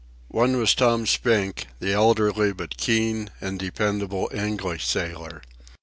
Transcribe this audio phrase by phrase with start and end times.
[0.29, 5.43] One was Tom Spink, the elderly but keen and dependable English sailor.